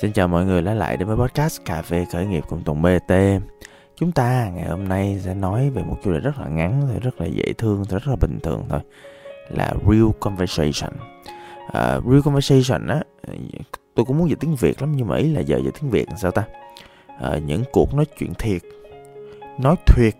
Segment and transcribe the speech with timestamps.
[0.00, 2.82] Xin chào mọi người đã lại đến với podcast Cà phê khởi nghiệp cùng Tùng
[2.82, 3.12] BT
[3.96, 6.96] Chúng ta ngày hôm nay sẽ nói về một chủ đề rất là ngắn thôi,
[7.02, 8.80] rất là dễ thương, rất là bình thường thôi
[9.48, 10.90] Là real conversation.
[11.66, 13.02] Uh, Real conversation á,
[13.94, 16.08] tôi cũng muốn dịch tiếng Việt lắm nhưng mà ý là giờ dịch tiếng Việt
[16.08, 16.44] làm sao ta?
[17.26, 18.62] Uh, Những cuộc nói chuyện thiệt
[19.58, 20.14] Nói thiệt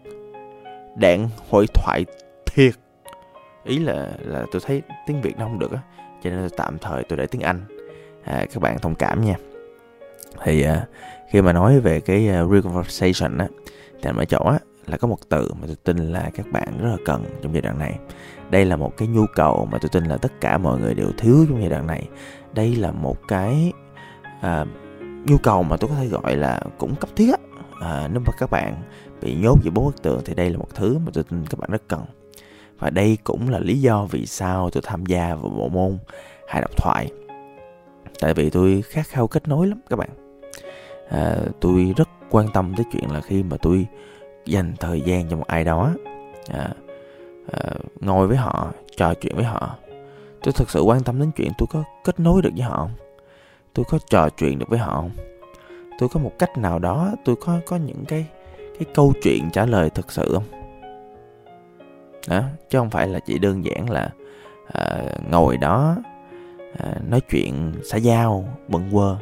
[0.96, 2.04] Đạn hội thoại
[2.46, 2.74] thiệt.
[3.64, 5.80] Ý là là tôi thấy tiếng Việt nó không được á
[6.22, 7.60] Cho nên tạm thời tôi để tiếng Anh.
[8.24, 9.34] À, Các bạn thông cảm nha
[10.44, 10.76] thì uh,
[11.30, 13.48] khi mà nói về cái à, uh, real conversation á
[14.02, 16.88] thì ở chỗ á là có một từ mà tôi tin là các bạn rất
[16.90, 17.98] là cần trong giai đoạn này.
[18.50, 21.10] Đây là một cái nhu cầu mà tôi tin là tất cả mọi người đều
[21.18, 22.08] thiếu trong giai đoạn này.
[22.54, 23.72] Đây là một cái
[24.38, 24.68] uh,
[25.26, 27.38] nhu cầu mà tôi có thể gọi là cũng cấp thiết á.
[27.80, 28.82] À, nếu mà các bạn
[29.22, 31.60] bị nhốt giữa bốn bức tường thì đây là một thứ mà tôi tin các
[31.60, 32.00] bạn rất cần.
[32.78, 35.98] Và đây cũng là lý do vì sao tôi tham gia vào bộ môn
[36.48, 37.10] hài độc thoại
[38.20, 40.10] tại vì tôi khát khao kết nối lắm các bạn.
[41.08, 43.86] À, tôi rất quan tâm tới chuyện là khi mà tôi
[44.46, 45.94] dành thời gian cho một ai đó
[46.48, 46.68] à,
[47.52, 47.60] à,
[48.00, 49.76] ngồi với họ trò chuyện với họ
[50.42, 52.92] tôi thực sự quan tâm đến chuyện tôi có kết nối được với họ không?
[53.74, 55.10] Tôi có trò chuyện được với họ không?
[55.98, 58.26] Tôi có một cách nào đó tôi có có những cái
[58.78, 60.44] cái câu chuyện trả lời thực sự không?
[62.28, 64.10] Đó chứ không phải là chỉ đơn giản là
[64.72, 65.96] à, ngồi đó
[66.78, 69.16] à, nói chuyện xã giao bận quơ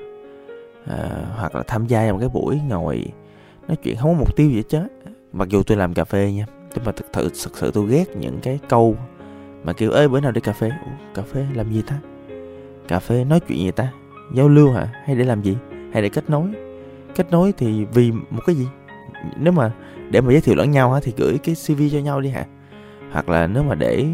[0.87, 3.05] à, ờ, hoặc là tham gia vào một cái buổi ngồi
[3.69, 4.89] nói chuyện không có mục tiêu gì hết
[5.33, 8.17] mặc dù tôi làm cà phê nha nhưng mà thực, sự thực sự tôi ghét
[8.17, 8.97] những cái câu
[9.65, 10.71] mà kêu ơi bữa nào đi cà phê?
[10.85, 11.99] Ủa, cà phê làm gì ta?
[12.89, 13.93] Cà phê nói chuyện gì ta?
[14.35, 14.89] Giao lưu hả?
[15.05, 15.57] Hay để làm gì?
[15.93, 16.49] Hay để kết nối?
[17.15, 18.67] Kết nối thì vì một cái gì?
[19.37, 19.73] Nếu mà
[20.11, 22.45] để mà giới thiệu lẫn nhau thì gửi cái cv cho nhau đi hả?
[23.13, 24.07] Hoặc là nếu mà để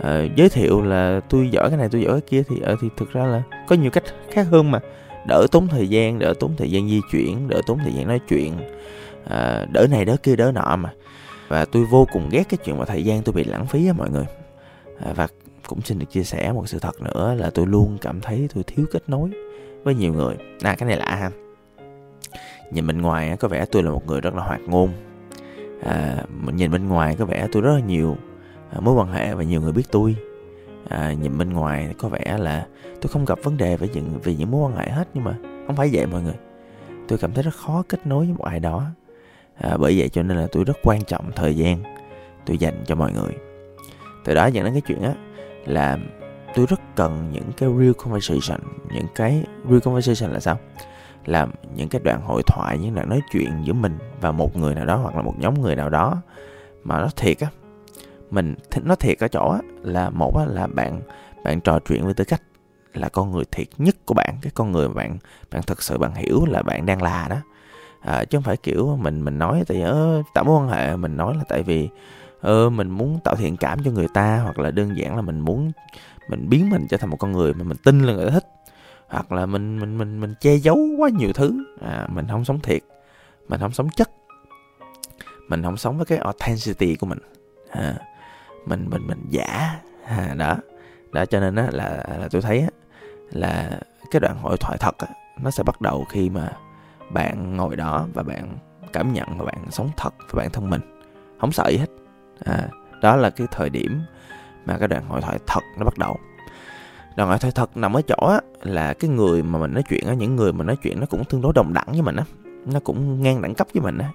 [0.00, 2.88] uh, giới thiệu là tôi giỏi cái này tôi giỏi cái kia thì uh, thì
[2.96, 4.80] thực ra là có nhiều cách khác hơn mà.
[5.28, 8.20] Đỡ tốn thời gian đỡ tốn thời gian di chuyển đỡ tốn thời gian nói
[8.28, 8.52] chuyện
[9.24, 10.92] uh, đỡ này đỡ kia đỡ nọ mà.
[11.48, 13.92] Và tôi vô cùng ghét cái chuyện mà thời gian tôi bị lãng phí á
[13.92, 14.26] mọi người.
[15.10, 15.28] Uh, và
[15.66, 18.64] cũng xin được chia sẻ một sự thật nữa là tôi luôn cảm thấy tôi
[18.64, 19.30] thiếu kết nối
[19.82, 20.34] với nhiều người.
[20.62, 21.30] À cái này lạ ha.
[22.70, 24.90] Nhìn bên ngoài có vẻ tôi là một người rất là hoạt ngôn.
[25.82, 28.16] À, nhìn bên ngoài có vẻ tôi rất là nhiều
[28.72, 30.16] à, mối quan hệ và nhiều người biết tôi.
[30.88, 32.66] À, nhìn bên ngoài có vẻ là
[33.00, 35.34] tôi không gặp vấn đề về những vì những mối quan hệ hết nhưng mà
[35.66, 36.36] không phải vậy mọi người.
[37.08, 38.86] Tôi cảm thấy rất khó kết nối với một ai đó.
[39.60, 41.82] À, bởi vậy cho nên là tôi rất quan trọng thời gian
[42.46, 43.32] tôi dành cho mọi người.
[44.24, 45.14] Từ đó dẫn đến cái chuyện á
[45.66, 45.98] là
[46.54, 48.60] tôi rất cần những cái real conversation.
[48.94, 50.58] Những cái real conversation là sao?
[51.26, 54.74] Là những cái đoạn hội thoại những đoạn nói chuyện giữa mình và một người
[54.74, 56.22] nào đó hoặc là một nhóm người nào đó
[56.84, 57.48] mà nó thiệt á
[58.30, 61.00] mình nó thiệt ở chỗ là một là bạn
[61.44, 62.42] bạn trò chuyện với tư cách
[62.94, 65.18] là con người thiệt nhất của bạn cái con người mà bạn
[65.50, 67.36] bạn thật sự bạn hiểu là bạn đang là đó.
[68.00, 70.96] À, chứ không phải kiểu mình mình nói tại ở ờ, tạo mối quan hệ
[70.96, 71.88] mình nói là tại vì
[72.40, 75.40] ơ mình muốn tạo thiện cảm cho người ta hoặc là đơn giản là mình
[75.40, 75.72] muốn
[76.28, 78.46] mình biến mình trở thành một con người mà mình tin là người ta thích.
[79.08, 81.64] Hoặc là mình mình mình mình che giấu quá nhiều thứ.
[81.80, 82.82] À, mình không sống thiệt.
[83.48, 84.10] Mình không sống chất.
[85.48, 87.18] Mình không sống với cái authenticity của mình.
[87.70, 87.96] À,
[88.66, 89.80] mình mình mình giả.
[90.06, 90.56] À, đó.
[91.12, 92.68] Đó cho nên á là là tôi thấy á
[93.30, 95.06] là cái đoạn hội thoại thật á
[95.42, 96.52] nó sẽ bắt đầu khi mà
[97.12, 98.56] bạn ngồi đó và bạn
[98.92, 100.80] cảm nhận và bạn sống thật với bản thân mình.
[101.40, 101.90] Không sợ gì hết.
[102.44, 102.68] À,
[103.02, 104.00] đó là cái thời điểm
[104.66, 106.18] mà cái đoạn hội thoại thật nó bắt đầu.
[107.16, 110.06] Đoạn hội thoại thật nằm ở chỗ á, là cái người mà mình nói chuyện
[110.06, 112.24] á những người mà nói chuyện nó cũng tương đối đồng đẳng với mình á.
[112.66, 114.10] Nó cũng ngang đẳng cấp với mình á.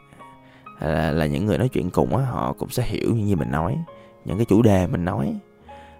[0.79, 3.51] Là, là những người nói chuyện cùng á họ cũng sẽ hiểu như, như mình
[3.51, 3.77] nói
[4.25, 5.35] những cái chủ đề mình nói.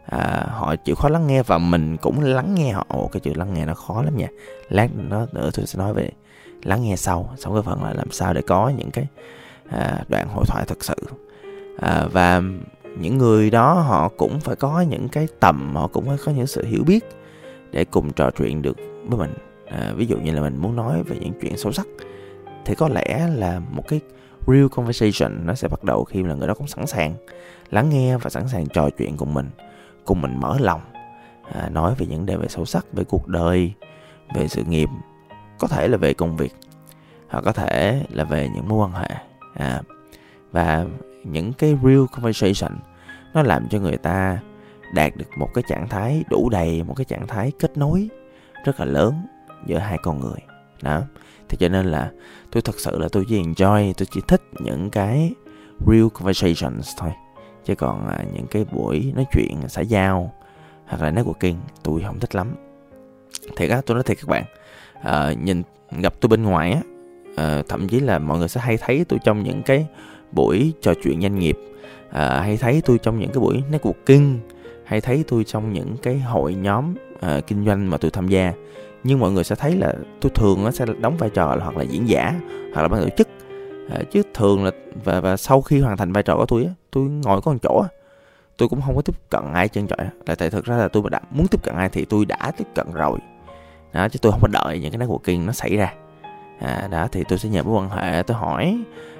[0.05, 2.85] À, họ chịu khó lắng nghe và mình cũng lắng nghe họ.
[2.89, 4.27] Ồ, cái chữ lắng nghe nó khó lắm nha.
[4.69, 6.09] Lát nó nữa tôi sẽ nói về
[6.63, 9.07] lắng nghe sau sau cái phần là làm sao để có những cái
[9.69, 10.95] à, đoạn hội thoại thật sự.
[11.79, 12.41] À, và
[12.99, 16.47] những người đó họ cũng phải có những cái tầm họ cũng phải có những
[16.47, 17.05] sự hiểu biết
[17.71, 19.33] để cùng trò chuyện được với mình.
[19.67, 21.87] À, ví dụ như là mình muốn nói về những chuyện sâu sắc
[22.65, 23.99] thì có lẽ là một cái
[24.47, 27.13] real conversation nó sẽ bắt đầu khi là người đó cũng sẵn sàng
[27.71, 29.49] lắng nghe và sẵn sàng trò chuyện cùng mình
[30.05, 30.81] cùng mình mở lòng
[31.53, 33.73] à, nói về những đề về sâu sắc về cuộc đời
[34.35, 34.89] về sự nghiệp
[35.59, 36.53] có thể là về công việc
[37.29, 39.09] hoặc có thể là về những mối quan hệ
[39.53, 39.81] à,
[40.51, 40.85] và
[41.23, 42.77] những cái real conversation
[43.33, 44.39] nó làm cho người ta
[44.93, 48.09] đạt được một cái trạng thái đủ đầy một cái trạng thái kết nối
[48.65, 49.13] rất là lớn
[49.65, 51.01] giữa hai con người đó.
[51.49, 52.11] Thì cho nên là
[52.51, 55.33] tôi thật sự là tôi chỉ enjoy tôi chỉ thích những cái
[55.87, 57.11] real conversations thôi.
[57.65, 60.33] Chứ còn à, những cái buổi nói chuyện xã giao
[60.85, 62.55] hoặc là networking tôi không thích lắm.
[63.55, 64.43] Thiệt á tôi nói thiệt các bạn
[65.01, 65.63] à, nhìn
[66.01, 66.81] gặp tôi bên ngoài á
[67.35, 69.87] à, thậm chí là mọi người sẽ hay thấy tôi trong những cái
[70.31, 71.57] buổi trò chuyện doanh nghiệp
[72.11, 74.37] à, hay thấy tôi trong những cái buổi networking
[74.85, 78.53] hay thấy tôi trong những cái hội nhóm à, kinh doanh mà tôi tham gia
[79.05, 81.77] nhưng mọi người sẽ thấy là tôi thường nó sẽ đóng vai trò là hoặc
[81.77, 82.33] là diễn giả
[82.73, 83.27] hoặc là ban tổ chức.
[83.89, 84.71] À, chứ thường là
[85.03, 87.57] và và sau khi hoàn thành vai trò của tôi á tôi ngồi có một
[87.63, 87.87] chỗ á
[88.57, 91.03] tôi cũng không có tiếp cận ai chân trọi là tại thực ra là tôi
[91.03, 93.19] mà đã muốn tiếp cận ai thì tôi đã tiếp cận rồi.
[93.93, 95.93] Đó chứ tôi không có đợi những cái networking nó xảy ra.
[96.59, 98.77] À, đó thì tôi sẽ nhờ mối quan hệ tôi hỏi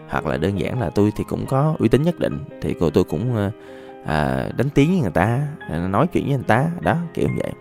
[0.10, 2.90] hoặc là đơn giản là tôi thì cũng có uy tín nhất định thì cô
[2.90, 3.52] tôi cũng
[4.06, 5.48] à, đánh tiếng với người ta
[5.90, 7.52] nói chuyện với người ta đó kiểu vậy.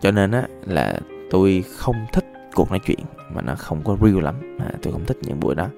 [0.00, 0.94] Cho nên á là
[1.34, 2.98] tôi không thích cuộc nói chuyện
[3.34, 4.34] mà nó không có real lắm.
[4.58, 5.68] À, tôi không thích những buổi đó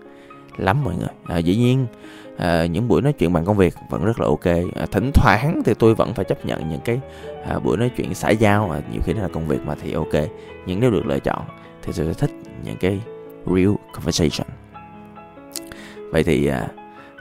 [0.57, 1.09] lắm mọi người.
[1.27, 1.87] À, dĩ nhiên
[2.39, 4.45] à, những buổi nói chuyện bằng công việc vẫn rất là ok.
[4.77, 7.01] À, thỉnh thoảng thì tôi vẫn phải chấp nhận những cái
[7.49, 9.93] à, buổi nói chuyện xã giao à, nhiều khi nó là công việc mà thì
[9.93, 10.15] ok
[10.67, 11.43] nhưng nếu được lựa chọn
[11.83, 12.31] thì tôi sẽ thích
[12.65, 13.01] những cái
[13.47, 14.49] real conversation.
[16.13, 16.69] Vậy thì à,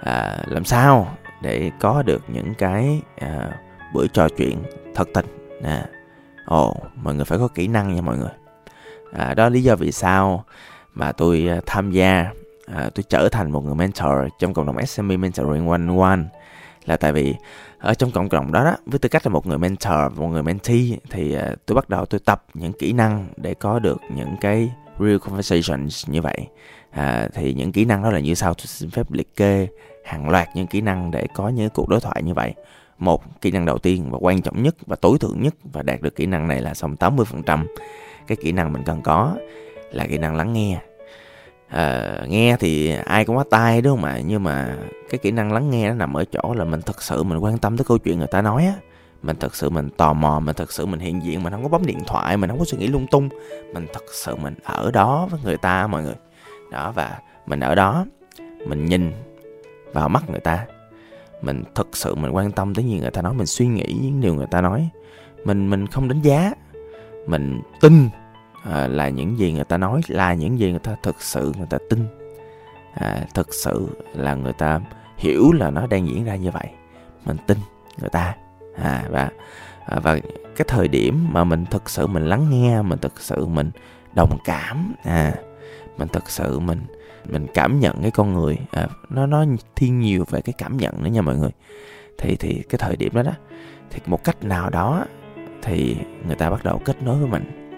[0.04, 3.60] à, làm sao để có được những cái à,
[3.94, 4.58] buổi trò chuyện
[4.96, 5.26] thật tình?
[5.64, 5.86] À,
[6.46, 8.32] ồ mọi người phải có kỹ năng nha mọi người.
[9.12, 10.46] À, đó là lý do vì sao
[10.94, 12.32] mà tôi à, tham gia
[12.66, 16.20] à, tôi trở thành một người mentor trong cộng đồng SME Mentoring One One
[16.86, 17.36] là tại vì
[17.80, 20.44] ở trong cộng đồng đó, đó với tư cách là một người mentor một người
[20.44, 24.36] mentee thì à, tôi bắt đầu tôi tập những kỹ năng để có được những
[24.42, 26.48] cái real conversations như vậy.
[26.92, 29.68] À, thì những kỹ năng đó là như sau tôi xin phép liệt kê
[30.06, 32.54] hàng loạt những kỹ năng để có những cuộc đối thoại như vậy
[32.98, 36.02] một kỹ năng đầu tiên và quan trọng nhất và tối thượng nhất và đạt
[36.02, 37.66] được kỹ năng này là xong 80%
[38.28, 39.36] cái kỹ năng mình cần có
[39.92, 40.80] là kỹ năng lắng nghe.
[41.68, 44.20] À, nghe thì ai cũng có tai đúng không ạ?
[44.26, 44.78] Nhưng mà
[45.10, 47.58] cái kỹ năng lắng nghe nó nằm ở chỗ là mình thật sự mình quan
[47.58, 48.74] tâm tới câu chuyện người ta nói á.
[49.22, 51.70] Mình thật sự mình tò mò mình thật sự mình hiện diện mình không có
[51.70, 53.30] bấm điện thoại mình không có suy nghĩ lung tung.
[53.74, 56.16] Mình thật sự mình ở đó với người ta mọi người.
[56.72, 58.06] Đó và mình ở đó
[58.68, 59.12] mình nhìn
[59.94, 60.66] vào mắt người ta
[61.46, 64.22] mình thật sự mình quan tâm tới những người ta nói mình suy nghĩ những
[64.22, 64.90] điều người ta nói.
[65.46, 66.54] Mình mình không đánh giá.
[67.28, 68.10] Mình tin
[68.64, 71.68] à, là những gì người ta nói là những gì người ta thực sự người
[71.70, 72.08] ta tin.
[72.94, 74.82] À, thực sự là người ta
[75.18, 76.68] hiểu là nó đang diễn ra như vậy.
[77.26, 77.58] Mình tin
[78.00, 78.36] người ta.
[78.78, 79.30] À, và
[79.86, 80.20] à, và
[80.56, 83.72] cái thời điểm mà mình thực sự mình lắng nghe mình thực sự mình
[84.16, 85.34] đồng cảm à
[85.98, 86.80] mình thực sự mình
[87.30, 88.58] mình cảm nhận cái con người.
[88.72, 89.46] À, nó nó
[89.76, 91.52] thiên nhiều về cái cảm nhận nữa nha mọi người.
[92.18, 93.34] Thì thì cái thời điểm đó đó
[93.92, 95.06] thì một cách nào đó
[95.62, 97.72] thì người ta bắt đầu kết nối với mình.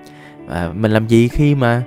[0.50, 1.84] À, mình làm gì khi mà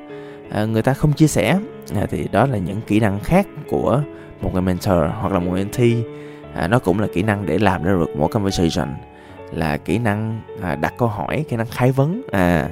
[0.50, 1.58] à, người ta không chia sẻ?
[1.94, 4.02] À, thì đó là những kỹ năng khác của
[4.40, 5.96] một người mentor hoặc là một mentee
[6.54, 8.88] à, nó cũng là kỹ năng để làm ra được mỗi conversation
[9.52, 12.22] là kỹ năng à, đặt câu hỏi kỹ năng khai vấn.
[12.32, 12.68] À,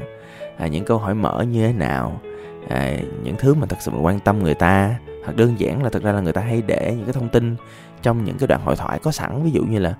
[0.59, 2.21] à những câu hỏi mở như thế nào
[2.69, 4.95] à, những thứ mà thật sự mình quan tâm người ta
[5.25, 7.57] hoặc đơn giản là thực ra là người ta hay để những cái thông tin
[8.03, 9.43] trong những cái đoạn hội thoại có sẵn.
[9.43, 9.95] Ví dụ như là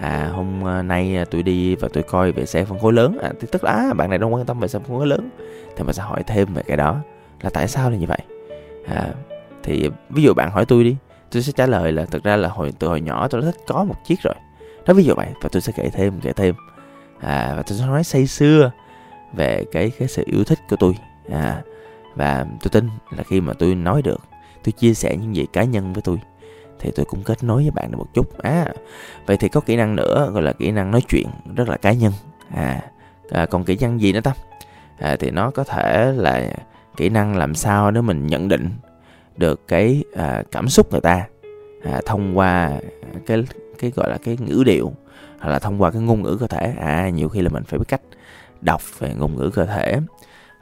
[0.00, 3.18] à hôm à, nay à, tôi đi và tôi coi về xe phân khối lớn.
[3.22, 5.30] À, tức là à, bạn này đang quan tâm về xe phân khối lớn
[5.76, 6.96] thì mình sẽ hỏi thêm về cái đó.
[7.40, 8.20] Là tại sao là như vậy?
[8.86, 9.08] À,
[9.62, 10.96] thì ví dụ bạn hỏi tôi đi
[11.30, 13.60] tôi sẽ trả lời là thực ra là hồi từ hồi nhỏ tôi đã thích
[13.66, 14.34] có một chiếc rồi.
[14.86, 16.54] Đó ví dụ vậy và tôi sẽ kể thêm kể thêm.
[17.20, 18.70] À, và tôi sẽ nói say xưa
[19.32, 20.94] về cái cái sự yêu thích của tôi.
[21.32, 21.62] À,
[22.18, 24.20] và tôi tin là khi mà tôi nói được
[24.64, 26.20] tôi chia sẻ những gì cá nhân với tôi
[26.80, 28.38] thì tôi cũng kết nối với bạn được một chút.
[28.38, 28.66] À
[29.26, 31.92] vậy thì có kỹ năng nữa gọi là kỹ năng nói chuyện rất là cá
[31.92, 32.12] nhân.
[32.54, 32.80] À,
[33.30, 34.32] à còn kỹ năng gì nữa ta?
[34.98, 36.50] À, thì nó có thể là
[36.96, 38.70] kỹ năng làm sao để mình nhận định
[39.36, 41.26] được cái à, cảm xúc người ta
[41.84, 42.72] à, thông qua
[43.26, 43.44] cái
[43.78, 44.92] cái gọi là cái ngữ điệu
[45.38, 46.74] hoặc là thông qua cái ngôn ngữ cơ thể.
[46.80, 48.02] À nhiều khi là mình phải biết cách
[48.60, 50.00] đọc về ngôn ngữ cơ thể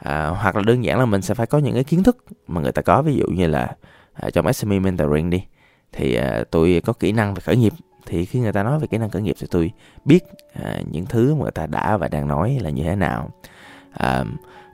[0.06, 2.60] à, hoặc là đơn giản là mình sẽ phải có những cái kiến thức mà
[2.60, 3.02] người ta có.
[3.02, 3.76] Ví dụ như là
[4.12, 5.44] à, trong SME mentoring đi
[5.92, 7.72] thì à, tôi có kỹ năng về khởi nghiệp.
[8.06, 9.72] Thì khi người ta nói về kỹ năng khởi nghiệp thì tôi
[10.04, 10.24] biết
[10.62, 13.30] à, những thứ mà người ta đã và đang nói là như thế nào.
[13.92, 14.24] À,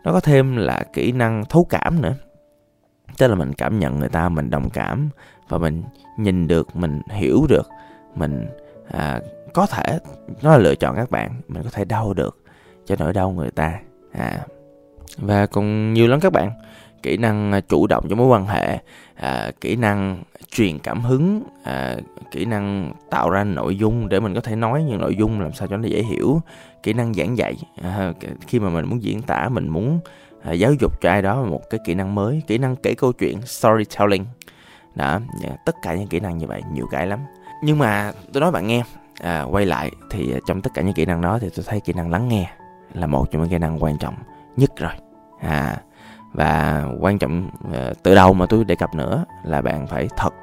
[0.04, 2.14] nó có thêm là kỹ năng thấu cảm nữa.
[3.18, 5.08] Tức là mình cảm nhận người ta mình đồng cảm
[5.48, 5.82] và mình
[6.18, 7.68] nhìn được mình hiểu được
[8.14, 8.46] mình
[8.90, 9.20] à,
[9.54, 9.98] có thể
[10.42, 11.40] nó là lựa chọn các bạn.
[11.48, 12.44] Mình có thể đau được
[12.86, 13.80] cho nỗi đau người ta.
[14.12, 14.40] À
[15.16, 16.50] và còn nhiều lắm các bạn
[17.02, 18.78] kỹ năng à, chủ động trong mối quan hệ
[19.14, 21.96] à, kỹ năng truyền cảm hứng à,
[22.30, 25.52] kỹ năng tạo ra nội dung để mình có thể nói những nội dung làm
[25.52, 26.40] sao cho nó dễ hiểu
[26.82, 28.12] kỹ năng giảng dạy à,
[28.46, 30.00] khi mà mình muốn diễn tả mình muốn
[30.44, 33.12] à, giáo dục cho ai đó một cái kỹ năng mới kỹ năng kể câu
[33.12, 34.24] chuyện storytelling.
[34.94, 35.20] Đó
[35.66, 37.20] tất cả những kỹ năng như vậy nhiều cái lắm.
[37.62, 38.82] Nhưng mà tôi nói bạn nghe
[39.20, 41.80] à, quay lại thì à, trong tất cả những kỹ năng đó thì tôi thấy
[41.80, 42.50] kỹ năng lắng nghe
[42.94, 44.14] là một trong những kỹ năng quan trọng
[44.56, 44.92] nhất rồi.
[45.40, 45.76] À
[46.32, 50.34] và quan trọng ờ, từ đầu mà tôi đề cập nữa là bạn phải thật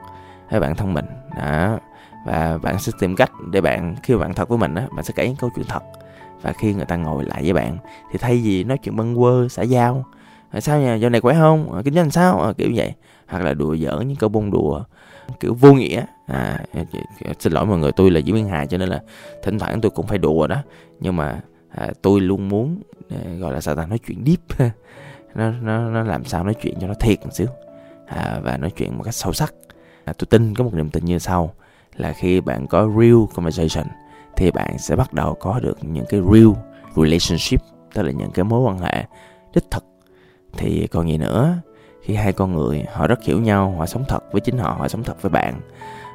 [0.52, 1.06] với bạn thân mình.
[1.38, 1.80] Đó,
[2.26, 5.14] và bạn sẽ tìm cách để bạn, khi bạn thật với mình á, bạn sẽ
[5.16, 5.84] kể những câu chuyện thật.
[6.42, 7.78] Và khi người ta ngồi lại với bạn
[8.12, 10.06] thì thay vì nói chuyện bâng quơ, xã giao
[10.52, 11.72] ờ, sao nhà, dạo này khỏe không?
[11.72, 12.54] Ờ, kinh doanh sao?
[12.58, 12.94] Kiểu vậy.
[13.28, 14.84] Hoặc là đùa giỡn những câu bông đùa,
[15.40, 16.06] kiểu vô nghĩa.
[16.28, 16.60] À
[17.40, 19.02] xin lỗi mọi người, tôi là diễn viên hài cho nên là
[19.44, 20.56] thỉnh thoảng tôi cũng phải đùa đó.
[21.00, 21.40] Nhưng mà
[21.72, 24.72] à, tôi luôn muốn à, gọi là sao ta nói chuyện deep.
[25.36, 27.48] Nó nó nó làm sao nói chuyện cho nó thiệt một xíu.
[28.06, 29.54] À, và nói chuyện một cách sâu sắc.
[30.06, 31.54] À, tôi tin có một niềm tin như sau
[31.96, 33.88] là khi bạn có real conversation
[34.36, 36.52] thì bạn sẽ bắt đầu có được những cái real
[36.96, 37.62] relationship
[37.94, 39.06] tức là những cái mối quan hệ
[39.54, 39.84] đích thực.
[40.58, 41.58] Thì còn gì nữa
[42.02, 44.88] khi hai con người họ rất hiểu nhau họ sống thật với chính họ họ
[44.88, 45.62] sống thật với bạn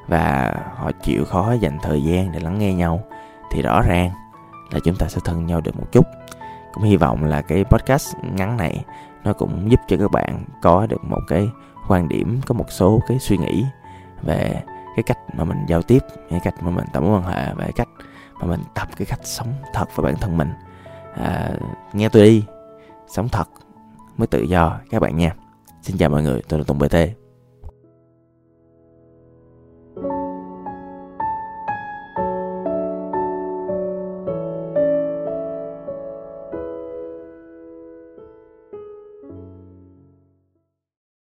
[0.09, 3.05] và họ chịu khó dành thời gian để lắng nghe nhau
[3.53, 4.11] thì rõ ràng
[4.75, 6.07] là chúng ta sẽ thân nhau được một chút.
[6.73, 8.85] Cũng hy vọng là cái podcast ngắn này
[9.25, 11.51] nó cũng giúp cho các bạn có được một cái
[11.89, 13.65] quan điểm có một số cái suy nghĩ
[14.23, 14.63] về
[14.97, 15.99] cái cách mà mình giao tiếp
[16.31, 17.89] cái cách mà mình tạo mối quan hệ và cái cách
[18.41, 20.53] mà mình tập cái cách sống thật với bản thân mình.
[21.17, 21.51] À,
[21.93, 22.45] nghe tôi đi
[23.09, 23.49] sống thật
[24.17, 25.35] mới tự do các bạn nha.
[25.83, 27.24] Xin chào mọi người tôi là tùng bt